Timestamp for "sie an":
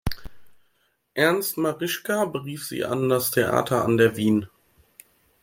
2.67-3.07